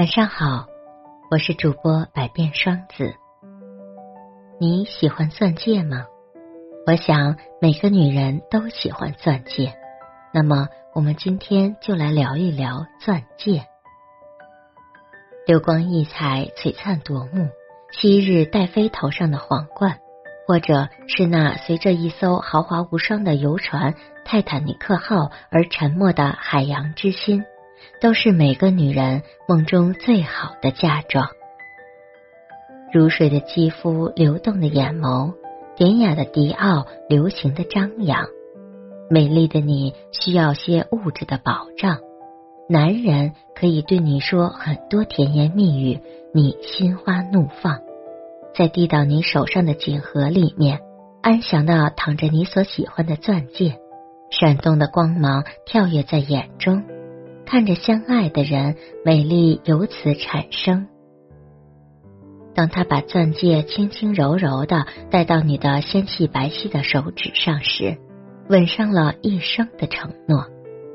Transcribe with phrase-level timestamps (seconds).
[0.00, 0.66] 晚上好，
[1.30, 3.12] 我是主播百变双子。
[4.58, 6.06] 你喜欢钻戒吗？
[6.86, 9.74] 我想每个女人都喜欢钻戒。
[10.32, 13.66] 那么，我们今天就来聊一聊钻戒。
[15.46, 17.50] 流光溢彩、璀璨夺目，
[17.92, 19.98] 昔日戴妃头上的皇冠，
[20.48, 23.94] 或者是那随着一艘豪华无双的游船——
[24.24, 27.44] 泰坦尼克号而沉没的海洋之心。
[28.00, 31.28] 都是每个女人梦中最好的嫁妆。
[32.92, 35.34] 如水的肌肤，流动的眼眸，
[35.76, 38.26] 典雅的迪奥，流行的张扬。
[39.08, 41.98] 美丽的你需要些物质的保障。
[42.68, 46.00] 男人可以对你说很多甜言蜜语，
[46.32, 47.80] 你心花怒放。
[48.54, 50.80] 在递到你手上的锦盒里面，
[51.22, 53.78] 安详的躺着你所喜欢的钻戒，
[54.30, 56.84] 闪动的光芒跳跃在眼中。
[57.50, 60.86] 看着相爱的人，美丽由此产生。
[62.54, 67.98] 当他把钻戒轻轻柔柔的戴到你的纤细白皙的手指上时，
[68.48, 70.46] 吻上了一生的承诺。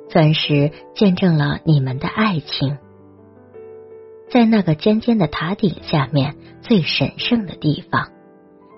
[0.08, 2.78] 钻石见证了你们的爱情。
[4.30, 8.14] 在那个尖尖的塔顶下面，最神圣的地方，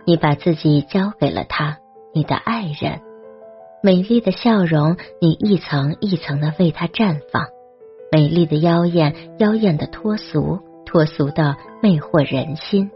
[0.03, 1.77] 你把自己交给了他，
[2.11, 3.01] 你的爱人。
[3.83, 7.45] 美丽的笑容，你一层一层的为他绽放。
[8.11, 12.89] 美丽的妖艳，妖艳的脱俗，脱俗的魅惑人心。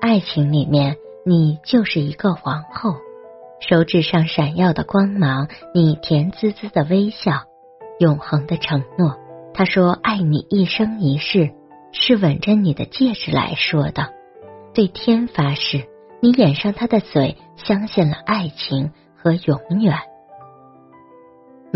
[0.00, 2.94] 爱情里面，你就是一个皇后，
[3.60, 7.44] 手指上闪耀的光芒，你甜滋滋的微笑，
[7.98, 9.16] 永恒的承诺。
[9.52, 11.50] 他说爱你一生一世，
[11.90, 14.12] 是吻着你的戒指来说的。
[14.74, 15.86] 对天发誓，
[16.20, 19.96] 你掩上他的嘴，相信了爱情和永远。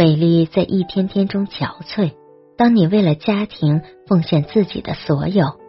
[0.01, 2.13] 美丽在一天天中憔悴。
[2.57, 5.61] 当你为了家庭奉献自己的所有，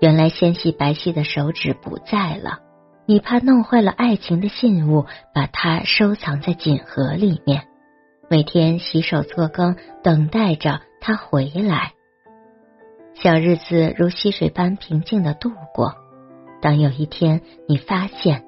[0.00, 2.60] 原来纤细白皙的手指不在了。
[3.04, 5.04] 你怕弄坏了爱情的信物，
[5.34, 7.66] 把它收藏在锦盒里面，
[8.30, 11.92] 每天洗手做羹，等待着他回来。
[13.14, 15.92] 小日子如溪水般平静的度过。
[16.62, 18.46] 当有一天你发现，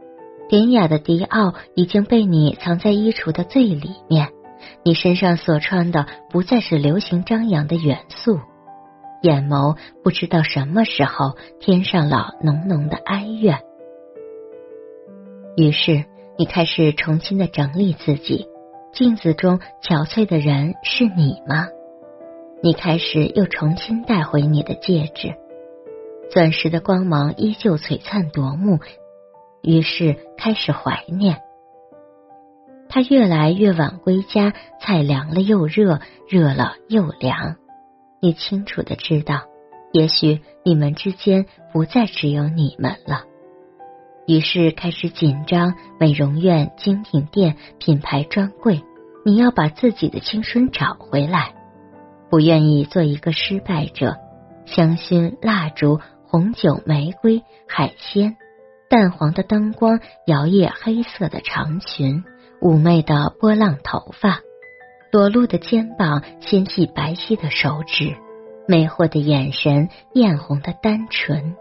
[0.49, 4.31] 典雅的迪奥已经被你藏在衣橱的最里面。
[4.85, 8.41] 你身上所穿的不再是流行张扬的元素，
[9.23, 13.61] 眼眸不知道什么时候添上了浓浓的哀怨。
[15.57, 16.05] 于是
[16.39, 18.47] 你开始重新的整理自己，
[18.93, 21.69] 镜子中憔悴的人是你吗？
[22.63, 25.35] 你开始又重新带回你的戒指，
[26.31, 28.81] 钻石的光芒依旧璀璨夺目，
[29.63, 31.41] 于是开始怀念。
[32.97, 37.57] 他越来越晚归家，菜凉了又热，热了又凉。
[38.23, 39.43] 你清楚的知道，
[39.93, 43.25] 也许你们之间不再只有你们了。
[44.27, 48.81] 于是开始紧张，美容院、精品店、品牌专柜，
[49.27, 51.53] 你要把自己的青春找回来，
[52.31, 54.17] 不愿意做一个失败者。
[54.65, 58.39] 香薰、蜡烛、红酒、玫瑰、海鲜，
[58.89, 62.25] 淡黄的灯光摇曳黑色的长裙。
[62.61, 64.41] 妩媚的波浪头发，
[65.13, 68.17] 裸露的肩膀，纤细白皙的手指，
[68.67, 71.55] 魅惑的眼神，艳红的单唇，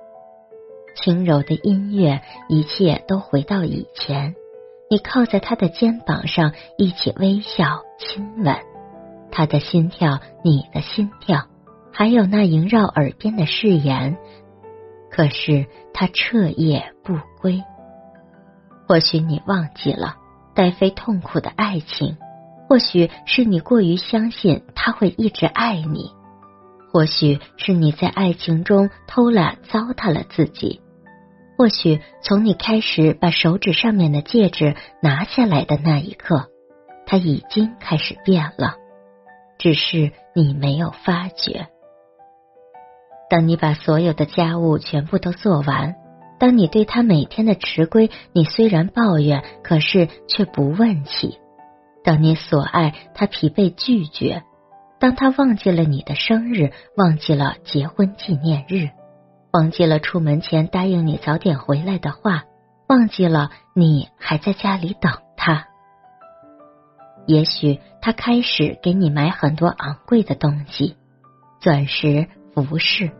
[0.96, 4.36] 轻柔的音乐，一切都回到以前。
[4.90, 8.56] 你靠在他的肩膀上，一起微笑亲吻，
[9.32, 11.46] 他的心跳，你的心跳，
[11.92, 14.18] 还有那萦绕耳边的誓言。
[15.10, 17.64] 可是他彻夜不归，
[18.88, 20.18] 或许你忘记了。
[20.56, 22.18] 戴飞痛苦的爱情，
[22.70, 26.12] 或许是你过于相信他会一直爱你，
[26.92, 30.82] 或许是你在爱情中偷懒糟蹋了自己，
[31.58, 36.48] 或许从你开始把手指上面的戒指拿下来的那一刻，
[37.06, 38.76] 他已经开始变了，
[39.60, 41.68] 只是你没有发觉。
[43.30, 45.96] 当你把所有的家务全部都做完。
[46.38, 51.40] 当你对他每天的迟归，你虽然抱怨，可是却不问起；
[52.04, 54.44] 当你所爱他疲惫拒绝，
[55.00, 58.90] 当他忘记了你的生日，忘记了结婚纪念日，
[59.54, 62.44] 忘记了出门前答应你早点回来的话，
[62.88, 65.68] 忘记了你还在家里等他。
[67.28, 70.96] 也许他开始给你买很多昂贵的东西，
[71.60, 73.12] 钻石、服饰。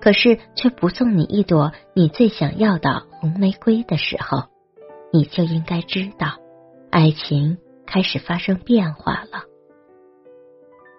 [0.00, 4.44] 可是，却不送你一朵你最想要的红玫瑰的时候，
[5.12, 6.38] 你就应该知道，
[6.90, 9.44] 爱情开始发生变化了。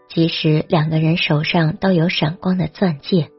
[0.09, 3.29] 即使两个人手上都有闪光的钻戒，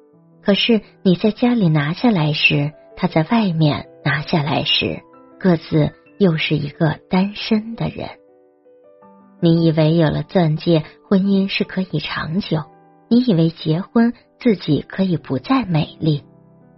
[0.42, 5.02] 可是你在家里拿下来时，他在外面拿下来时，
[5.38, 8.08] 各自又是一个单身的人。
[9.40, 12.64] 你以为有了钻戒，婚姻是可以长久？
[13.08, 16.24] 你以为结婚自己可以不再美丽？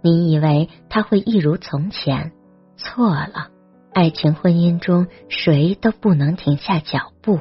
[0.03, 2.31] 你以为他会一如从前？
[2.77, 3.47] 错了，
[3.91, 7.39] 爱情婚姻中谁都不能停下脚步。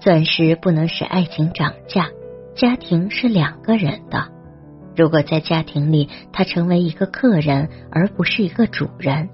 [0.00, 2.10] 钻石不能使爱情涨价，
[2.54, 4.28] 家庭是两个人的。
[4.96, 9.28] 如果在家庭里，他成为一个客人而不是一个主人，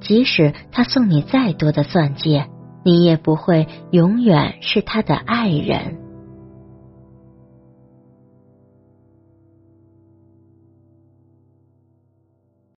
[0.00, 2.48] 即使他送你再多的钻戒，
[2.84, 5.98] 你也不会永远是他的爱人。